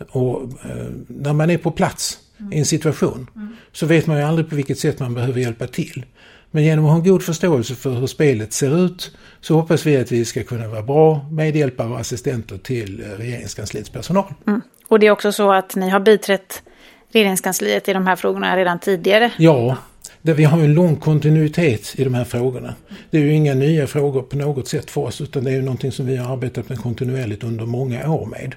Och 0.09 0.43
eh, 0.43 0.87
när 1.07 1.33
man 1.33 1.51
är 1.51 1.59
på 1.59 1.71
plats 1.71 2.19
mm. 2.41 2.53
i 2.53 2.59
en 2.59 2.65
situation 2.65 3.31
mm. 3.37 3.57
så 3.73 3.87
vet 3.87 4.07
man 4.07 4.17
ju 4.17 4.23
aldrig 4.23 4.49
på 4.49 4.57
vilket 4.57 4.79
sätt 4.79 5.01
man 5.01 5.15
behöver 5.15 5.41
hjälpa 5.41 5.67
till. 5.67 6.05
Men 6.51 6.65
genom 6.65 6.85
att 6.85 6.91
ha 6.91 6.99
en 6.99 7.05
god 7.05 7.23
förståelse 7.23 7.75
för 7.75 7.91
hur 7.91 8.07
spelet 8.07 8.53
ser 8.53 8.85
ut 8.85 9.17
så 9.41 9.55
hoppas 9.55 9.87
vi 9.87 9.97
att 9.97 10.13
vi 10.13 10.25
ska 10.25 10.43
kunna 10.43 10.69
vara 10.69 10.83
bra 10.83 11.29
medhjälpare 11.31 11.89
och 11.89 12.01
assistenter 12.01 12.59
till 12.59 13.01
eh, 13.01 13.05
regeringskansliets 13.05 13.91
personal. 13.91 14.35
Mm. 14.47 14.61
Och 14.89 14.99
det 14.99 15.07
är 15.07 15.11
också 15.11 15.33
så 15.33 15.53
att 15.53 15.77
ni 15.77 15.89
har 15.89 16.01
biträtt 16.01 16.63
regeringskansliet 17.13 17.89
i 17.89 17.93
de 17.93 18.07
här 18.07 18.17
frågorna 18.17 18.57
redan 18.57 18.79
tidigare? 18.79 19.33
Ja, 19.39 19.77
det, 20.23 20.35
vi 20.35 20.45
har 20.45 20.59
en 20.59 20.75
lång 20.75 20.97
kontinuitet 20.97 21.95
i 21.99 22.05
de 22.05 22.15
här 22.15 22.25
frågorna. 22.25 22.75
Det 23.11 23.19
är 23.19 23.23
ju 23.23 23.33
inga 23.33 23.55
nya 23.55 23.87
frågor 23.87 24.23
på 24.23 24.37
något 24.37 24.69
sätt 24.69 24.91
för 24.91 25.01
oss 25.01 25.21
utan 25.21 25.45
det 25.45 25.51
är 25.51 25.55
ju 25.55 25.63
någonting 25.63 25.93
som 25.93 26.07
vi 26.07 26.17
har 26.17 26.33
arbetat 26.33 26.69
med 26.69 26.79
kontinuerligt 26.79 27.45
under 27.45 27.67
många 27.67 28.11
år 28.11 28.27
med. 28.27 28.55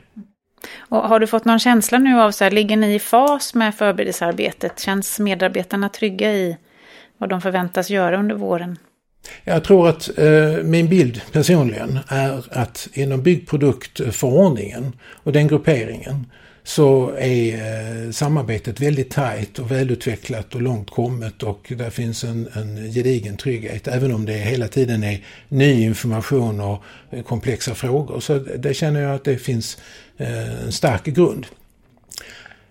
Och 0.78 0.98
har 0.98 1.20
du 1.20 1.28
fått 1.28 1.46
någon 1.46 1.60
känsla 1.60 1.98
nu 1.98 2.22
av 2.22 2.32
så 2.32 2.44
här, 2.44 2.52
ligger 2.52 2.78
ni 2.78 2.96
i 2.96 3.00
fas 3.00 3.54
med 3.54 3.76
förberedelsearbetet? 3.76 4.80
Känns 4.80 5.20
medarbetarna 5.20 5.90
trygga 5.90 6.34
i 6.34 6.58
vad 7.18 7.30
de 7.30 7.42
förväntas 7.42 7.90
göra 7.90 8.20
under 8.20 8.36
våren? 8.36 8.78
Jag 9.44 9.64
tror 9.64 9.90
att 9.90 10.18
eh, 10.18 10.64
min 10.64 10.90
bild 10.90 11.22
personligen 11.32 12.00
är 12.08 12.44
att 12.52 12.88
inom 12.94 13.24
byggproduktförordningen 13.24 14.94
och 15.24 15.32
den 15.32 15.48
grupperingen 15.48 16.26
så 16.64 17.12
är 17.18 18.06
eh, 18.06 18.12
samarbetet 18.12 18.80
väldigt 18.80 19.10
tajt 19.10 19.60
och 19.60 19.72
välutvecklat 19.72 20.56
och 20.56 20.62
långt 20.62 20.90
kommet 20.90 21.44
och 21.44 21.74
där 21.78 21.90
finns 21.90 22.24
en, 22.24 22.50
en 22.54 22.92
gedigen 22.92 23.38
trygghet 23.38 23.88
även 23.88 24.14
om 24.14 24.26
det 24.26 24.34
hela 24.34 24.68
tiden 24.68 25.04
är 25.04 25.26
ny 25.50 25.84
information 25.84 26.62
och 26.62 26.84
eh, 27.10 27.24
komplexa 27.24 27.76
frågor. 27.76 28.20
Så 28.20 28.40
det 28.40 28.74
känner 28.74 29.02
jag 29.02 29.16
att 29.16 29.24
det 29.24 29.38
finns 29.38 29.78
eh, 30.18 30.64
en 30.64 30.72
stark 30.72 31.06
grund. 31.06 31.46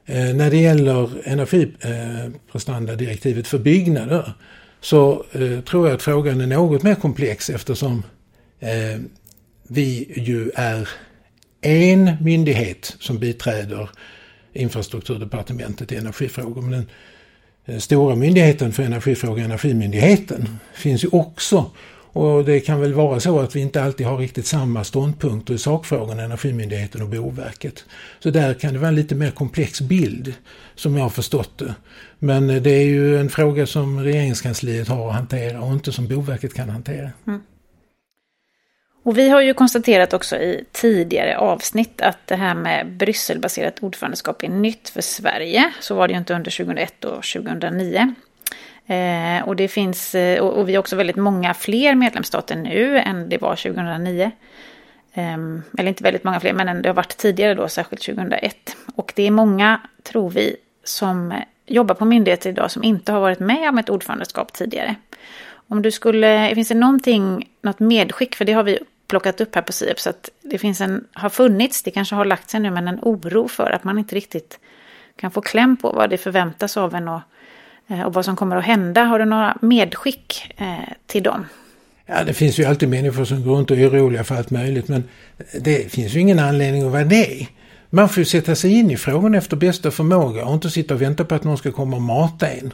Eh, 0.06 0.34
när 0.34 0.50
det 0.50 0.56
gäller 0.56 1.28
energiprestandadirektivet 1.28 3.46
för 3.46 3.58
byggnader 3.58 4.32
så 4.80 5.24
eh, 5.32 5.60
tror 5.60 5.88
jag 5.88 5.94
att 5.94 6.02
frågan 6.02 6.40
är 6.40 6.46
något 6.46 6.82
mer 6.82 6.94
komplex 6.94 7.50
eftersom 7.50 8.02
eh, 8.60 9.00
vi 9.68 10.12
ju 10.16 10.50
är 10.54 10.88
en 11.60 12.10
myndighet 12.20 12.96
som 13.00 13.18
biträder 13.18 13.90
infrastrukturdepartementet 14.52 15.92
i 15.92 15.96
energifrågor. 15.96 16.62
Men 16.62 16.86
den 17.66 17.80
stora 17.80 18.16
myndigheten 18.16 18.72
för 18.72 18.82
energifrågor, 18.82 19.40
Energimyndigheten, 19.42 20.58
finns 20.74 21.04
ju 21.04 21.08
också. 21.12 21.70
Och 22.12 22.44
det 22.44 22.60
kan 22.60 22.80
väl 22.80 22.94
vara 22.94 23.20
så 23.20 23.40
att 23.40 23.56
vi 23.56 23.60
inte 23.60 23.82
alltid 23.82 24.06
har 24.06 24.18
riktigt 24.18 24.46
samma 24.46 24.84
ståndpunkter 24.84 25.54
i 25.54 25.58
sakfrågorna, 25.58 26.22
Energimyndigheten 26.22 27.02
och 27.02 27.08
Boverket. 27.08 27.84
Så 28.20 28.30
där 28.30 28.54
kan 28.54 28.72
det 28.72 28.78
vara 28.78 28.88
en 28.88 28.94
lite 28.94 29.14
mer 29.14 29.30
komplex 29.30 29.80
bild, 29.80 30.34
som 30.74 30.96
jag 30.96 31.02
har 31.02 31.10
förstått 31.10 31.58
det. 31.58 31.74
Men 32.18 32.46
det 32.46 32.70
är 32.70 32.84
ju 32.84 33.18
en 33.18 33.28
fråga 33.28 33.66
som 33.66 34.00
regeringskansliet 34.00 34.88
har 34.88 35.08
att 35.08 35.14
hantera 35.14 35.60
och 35.60 35.72
inte 35.72 35.92
som 35.92 36.06
Boverket 36.08 36.54
kan 36.54 36.68
hantera. 36.68 37.10
Mm. 37.26 37.40
Och 39.02 39.18
vi 39.18 39.28
har 39.28 39.40
ju 39.40 39.54
konstaterat 39.54 40.12
också 40.12 40.36
i 40.36 40.64
tidigare 40.72 41.38
avsnitt 41.38 42.00
att 42.00 42.26
det 42.26 42.36
här 42.36 42.54
med 42.54 42.86
Brysselbaserat 42.86 43.82
ordförandeskap 43.82 44.42
är 44.42 44.48
nytt 44.48 44.88
för 44.88 45.00
Sverige. 45.00 45.72
Så 45.80 45.94
var 45.94 46.08
det 46.08 46.12
ju 46.12 46.18
inte 46.18 46.34
under 46.34 46.50
2001 46.50 47.04
och 47.04 47.22
2009. 47.22 48.14
Eh, 48.86 49.48
och 49.48 49.56
det 49.56 49.68
finns, 49.68 50.14
eh, 50.14 50.40
och, 50.40 50.58
och, 50.58 50.68
vi 50.68 50.74
har 50.74 50.80
också 50.80 50.96
väldigt 50.96 51.16
många 51.16 51.54
fler 51.54 51.94
medlemsstater 51.94 52.56
nu 52.56 52.98
än 52.98 53.28
det 53.28 53.38
var 53.38 53.56
2009. 53.56 54.30
Eh, 55.12 55.36
eller 55.78 55.88
inte 55.88 56.02
väldigt 56.02 56.24
många 56.24 56.40
fler, 56.40 56.52
men 56.52 56.82
det 56.82 56.88
har 56.88 56.94
varit 56.94 57.16
tidigare 57.16 57.54
då, 57.54 57.68
särskilt 57.68 58.02
2001. 58.02 58.76
Och 58.94 59.12
det 59.16 59.26
är 59.26 59.30
många, 59.30 59.80
tror 60.02 60.30
vi, 60.30 60.56
som 60.84 61.34
jobbar 61.66 61.94
på 61.94 62.04
myndigheter 62.04 62.50
idag 62.50 62.70
som 62.70 62.84
inte 62.84 63.12
har 63.12 63.20
varit 63.20 63.40
med 63.40 63.68
om 63.68 63.78
ett 63.78 63.90
ordförandeskap 63.90 64.52
tidigare. 64.52 64.94
Om 65.70 65.82
du 65.82 65.90
skulle, 65.90 66.54
finns 66.54 66.68
det 66.68 66.74
någonting, 66.74 67.48
något 67.62 67.80
medskick, 67.80 68.34
för 68.34 68.44
det 68.44 68.52
har 68.52 68.62
vi 68.62 68.78
plockat 69.06 69.40
upp 69.40 69.54
här 69.54 69.62
på 69.62 69.72
SIEP, 69.72 70.00
så 70.00 70.10
att 70.10 70.30
det 70.42 70.58
finns 70.58 70.80
en, 70.80 71.04
har 71.12 71.28
funnits, 71.28 71.82
det 71.82 71.90
kanske 71.90 72.14
har 72.14 72.24
lagt 72.24 72.50
sig 72.50 72.60
nu, 72.60 72.70
men 72.70 72.88
en 72.88 72.98
oro 73.02 73.48
för 73.48 73.70
att 73.70 73.84
man 73.84 73.98
inte 73.98 74.16
riktigt 74.16 74.58
kan 75.16 75.30
få 75.30 75.40
kläm 75.40 75.76
på 75.76 75.92
vad 75.92 76.10
det 76.10 76.18
förväntas 76.18 76.76
av 76.76 76.94
en 76.94 77.08
och, 77.08 77.20
eh, 77.88 78.02
och 78.02 78.14
vad 78.14 78.24
som 78.24 78.36
kommer 78.36 78.56
att 78.56 78.64
hända. 78.64 79.04
Har 79.04 79.18
du 79.18 79.24
några 79.24 79.56
medskick 79.60 80.54
eh, 80.56 80.94
till 81.06 81.22
dem? 81.22 81.46
Ja, 82.06 82.24
det 82.24 82.34
finns 82.34 82.58
ju 82.58 82.64
alltid 82.64 82.88
människor 82.88 83.24
som 83.24 83.44
går 83.44 83.56
runt 83.56 83.70
och 83.70 83.76
är 83.76 83.90
oroliga 83.90 84.24
för 84.24 84.34
allt 84.34 84.50
möjligt, 84.50 84.88
men 84.88 85.04
det 85.60 85.92
finns 85.92 86.14
ju 86.14 86.20
ingen 86.20 86.38
anledning 86.38 86.86
att 86.86 86.92
vara 86.92 87.04
det. 87.04 87.46
Man 87.90 88.08
får 88.08 88.18
ju 88.18 88.24
sätta 88.24 88.54
sig 88.54 88.72
in 88.72 88.90
i 88.90 88.96
frågan 88.96 89.34
efter 89.34 89.56
bästa 89.56 89.90
förmåga 89.90 90.44
och 90.44 90.54
inte 90.54 90.70
sitta 90.70 90.94
och 90.94 91.02
vänta 91.02 91.24
på 91.24 91.34
att 91.34 91.44
någon 91.44 91.58
ska 91.58 91.72
komma 91.72 91.96
och 91.96 92.02
mata 92.02 92.48
en. 92.48 92.72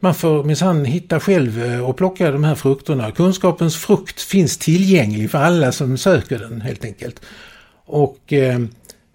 Man 0.00 0.14
får 0.14 0.44
minsann 0.44 0.84
hitta 0.84 1.20
själv 1.20 1.64
eh, 1.64 1.88
och 1.88 1.96
plocka 1.96 2.30
de 2.30 2.44
här 2.44 2.54
frukterna. 2.54 3.10
Kunskapens 3.10 3.76
frukt 3.76 4.20
finns 4.20 4.58
tillgänglig 4.58 5.30
för 5.30 5.38
alla 5.38 5.72
som 5.72 5.98
söker 5.98 6.38
den 6.38 6.60
helt 6.60 6.84
enkelt. 6.84 7.20
Och 7.84 8.32
eh, 8.32 8.58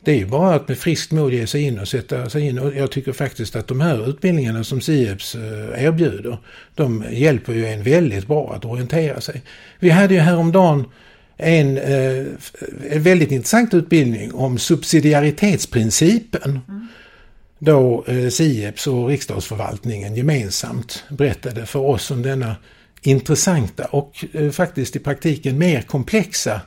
det 0.04 0.12
är 0.12 0.16
ju 0.16 0.26
bara 0.26 0.56
att 0.56 0.68
med 0.68 0.78
friskt 0.78 1.12
mod 1.12 1.34
ge 1.34 1.48
sig 1.48 1.62
in 1.62 1.80
och 1.80 1.88
sätta 1.88 2.30
sig 2.30 2.48
in. 2.48 2.60
Och 2.60 2.76
jag 2.76 2.92
tycker 2.92 3.12
faktiskt 3.12 3.56
att 3.56 3.68
de 3.68 3.82
här 3.82 4.10
utbildningarna 4.10 4.64
som 4.64 4.82
SIEPS 4.82 5.36
eh, 5.36 5.84
erbjuder, 5.84 6.38
de 6.76 7.06
hjälper 7.12 7.54
ju 7.54 7.66
en 7.66 7.84
väldigt 7.84 8.28
bra 8.28 8.54
att 8.56 8.66
orientera 8.66 9.22
sig. 9.22 9.42
Vi 9.80 9.90
hade 9.90 10.14
ju 10.14 10.20
häromdagen 10.20 10.86
en, 11.38 11.78
eh, 11.78 12.26
en 12.90 13.04
väldigt 13.04 13.32
intressant 13.32 13.74
utbildning 13.74 14.34
om 14.34 14.58
subsidiaritetsprincipen. 14.58 16.60
Mm. 16.68 16.88
Då 17.66 18.04
eh, 18.08 18.30
SIEPS 18.30 18.88
och 18.88 19.08
riksdagsförvaltningen 19.08 20.16
gemensamt 20.16 21.04
berättade 21.10 21.66
för 21.66 21.80
oss 21.80 22.12
om 22.12 22.22
denna 22.22 22.56
intressanta 23.02 23.86
och 23.86 24.26
eh, 24.34 24.52
faktiskt 24.52 24.96
i 24.96 25.00
praktiken 25.00 25.58
mer 25.58 25.82
komplexa 25.82 26.62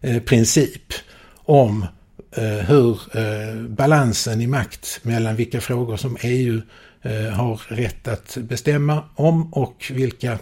eh, 0.00 0.22
princip 0.22 0.92
om 1.34 1.86
eh, 2.36 2.44
hur 2.44 3.00
eh, 3.16 3.62
balansen 3.68 4.40
i 4.40 4.46
makt 4.46 5.00
mellan 5.02 5.36
vilka 5.36 5.60
frågor 5.60 5.96
som 5.96 6.16
EU 6.20 6.62
eh, 7.02 7.32
har 7.32 7.60
rätt 7.68 8.08
att 8.08 8.36
bestämma 8.36 9.04
om 9.14 9.52
och 9.52 9.90
vilka 9.90 10.38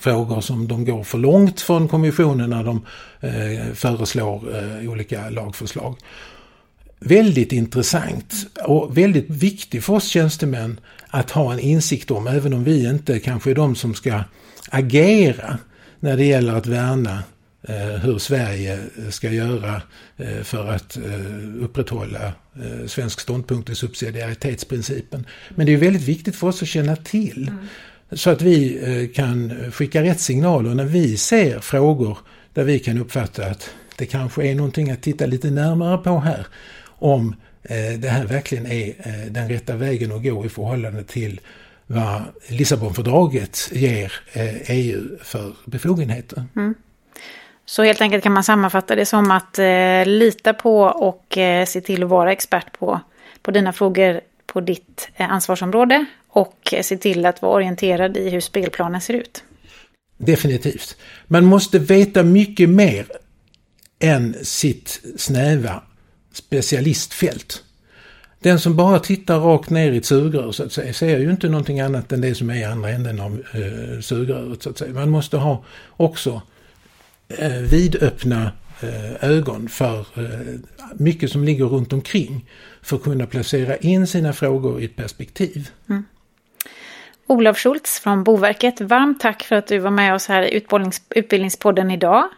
frågor 0.00 0.40
som 0.40 0.68
de 0.68 0.84
går 0.84 1.04
för 1.04 1.18
långt 1.18 1.60
från 1.60 1.88
kommissionen 1.88 2.50
när 2.50 2.64
de 2.64 2.86
föreslår 3.74 4.42
olika 4.88 5.30
lagförslag. 5.30 5.96
Väldigt 7.00 7.52
intressant 7.52 8.34
och 8.64 8.98
väldigt 8.98 9.30
viktigt 9.30 9.84
för 9.84 9.92
oss 9.92 10.08
tjänstemän 10.08 10.80
att 11.08 11.30
ha 11.30 11.52
en 11.52 11.58
insikt 11.58 12.10
om, 12.10 12.26
även 12.26 12.52
om 12.52 12.64
vi 12.64 12.88
inte 12.88 13.18
kanske 13.18 13.50
är 13.50 13.54
de 13.54 13.74
som 13.74 13.94
ska 13.94 14.24
agera 14.70 15.58
när 16.00 16.16
det 16.16 16.24
gäller 16.24 16.54
att 16.54 16.66
värna 16.66 17.22
eh, 17.62 17.76
hur 17.76 18.18
Sverige 18.18 18.78
ska 19.10 19.30
göra 19.30 19.82
eh, 20.16 20.42
för 20.42 20.70
att 20.72 20.96
eh, 20.96 21.62
upprätthålla 21.62 22.32
svensk 22.86 23.20
ståndpunkt 23.20 23.70
i 23.70 23.74
subsidiaritetsprincipen. 23.74 25.26
Men 25.50 25.66
det 25.66 25.72
är 25.72 25.76
väldigt 25.76 26.02
viktigt 26.02 26.36
för 26.36 26.46
oss 26.46 26.62
att 26.62 26.68
känna 26.68 26.96
till. 26.96 27.48
Mm. 27.48 27.66
Så 28.12 28.30
att 28.30 28.42
vi 28.42 29.12
kan 29.14 29.52
skicka 29.72 30.02
rätt 30.02 30.20
signaler 30.20 30.74
när 30.74 30.84
vi 30.84 31.16
ser 31.16 31.60
frågor 31.60 32.18
där 32.54 32.64
vi 32.64 32.78
kan 32.78 32.98
uppfatta 32.98 33.46
att 33.46 33.70
det 33.96 34.06
kanske 34.06 34.46
är 34.46 34.54
någonting 34.54 34.90
att 34.90 35.02
titta 35.02 35.26
lite 35.26 35.50
närmare 35.50 35.98
på 35.98 36.20
här. 36.20 36.46
Om 36.98 37.34
eh, 37.62 37.98
det 37.98 38.08
här 38.08 38.24
verkligen 38.24 38.66
är 38.66 38.88
eh, 38.88 39.30
den 39.30 39.48
rätta 39.48 39.76
vägen 39.76 40.12
att 40.12 40.22
gå 40.22 40.46
i 40.46 40.48
förhållande 40.48 41.04
till 41.04 41.40
vad 41.86 42.22
Lissabonfördraget 42.48 43.70
ger 43.72 44.12
EU 44.68 45.04
e 45.14 45.18
för 45.22 45.52
befogenheter. 45.64 46.44
Mm. 46.56 46.74
Så 47.68 47.82
helt 47.82 48.00
enkelt 48.00 48.22
kan 48.22 48.32
man 48.32 48.44
sammanfatta 48.44 48.94
det 48.94 49.06
som 49.06 49.30
att 49.30 49.58
eh, 49.58 50.06
lita 50.06 50.54
på 50.54 50.80
och 50.80 51.38
eh, 51.38 51.66
se 51.66 51.80
till 51.80 52.02
att 52.02 52.08
vara 52.08 52.32
expert 52.32 52.78
på, 52.78 53.00
på 53.42 53.50
dina 53.50 53.72
frågor 53.72 54.20
på 54.46 54.60
ditt 54.60 55.08
eh, 55.16 55.30
ansvarsområde 55.30 56.04
och 56.28 56.74
se 56.82 56.96
till 56.96 57.26
att 57.26 57.42
vara 57.42 57.52
orienterad 57.52 58.16
i 58.16 58.30
hur 58.30 58.40
spelplanen 58.40 59.00
ser 59.00 59.14
ut. 59.14 59.44
Definitivt. 60.16 60.96
Man 61.26 61.44
måste 61.44 61.78
veta 61.78 62.22
mycket 62.22 62.68
mer 62.68 63.06
än 64.00 64.34
sitt 64.42 65.00
snäva 65.16 65.82
specialistfält. 66.32 67.64
Den 68.40 68.60
som 68.60 68.76
bara 68.76 68.98
tittar 68.98 69.38
rakt 69.38 69.70
ner 69.70 69.92
i 69.92 69.96
ett 69.96 70.04
sugrör 70.04 70.52
så 70.52 70.64
att 70.64 70.72
säga 70.72 70.92
ser 70.92 71.18
ju 71.18 71.30
inte 71.30 71.48
någonting 71.48 71.80
annat 71.80 72.12
än 72.12 72.20
det 72.20 72.34
som 72.34 72.50
är 72.50 72.54
i 72.54 72.64
andra 72.64 72.90
änden 72.90 73.20
av 73.20 73.42
eh, 73.52 74.00
sugröret. 74.00 74.62
Så 74.62 74.70
att 74.70 74.78
säga. 74.78 74.92
Man 74.92 75.10
måste 75.10 75.36
ha 75.36 75.64
också 75.96 76.42
eh, 77.28 77.52
vidöppna 77.52 78.52
eh, 78.80 79.30
ögon 79.30 79.68
för 79.68 79.98
eh, 79.98 80.60
mycket 80.94 81.30
som 81.32 81.44
ligger 81.44 81.64
runt 81.64 81.92
omkring 81.92 82.44
för 82.82 82.96
att 82.96 83.02
kunna 83.02 83.26
placera 83.26 83.76
in 83.76 84.06
sina 84.06 84.32
frågor 84.32 84.80
i 84.80 84.84
ett 84.84 84.96
perspektiv. 84.96 85.70
Mm. 85.88 86.04
Olof 87.26 87.58
Schultz 87.58 88.00
från 88.00 88.24
Boverket, 88.24 88.80
varmt 88.80 89.20
tack 89.20 89.42
för 89.42 89.56
att 89.56 89.66
du 89.66 89.78
var 89.78 89.90
med 89.90 90.14
oss 90.14 90.28
här 90.28 90.42
i 90.42 90.62
Utbildningspodden 91.10 91.90
idag. 91.90 92.28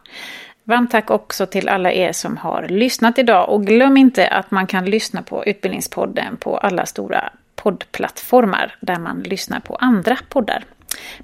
Varmt 0.70 0.90
tack 0.90 1.10
också 1.10 1.46
till 1.46 1.68
alla 1.68 1.92
er 1.92 2.12
som 2.12 2.36
har 2.36 2.68
lyssnat 2.68 3.18
idag 3.18 3.48
och 3.48 3.66
glöm 3.66 3.96
inte 3.96 4.28
att 4.28 4.50
man 4.50 4.66
kan 4.66 4.84
lyssna 4.84 5.22
på 5.22 5.44
Utbildningspodden 5.44 6.36
på 6.36 6.58
alla 6.58 6.86
stora 6.86 7.30
poddplattformar 7.56 8.74
där 8.80 8.98
man 8.98 9.20
lyssnar 9.20 9.60
på 9.60 9.74
andra 9.74 10.18
poddar. 10.28 10.64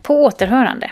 På 0.03 0.25
återhörande. 0.25 0.91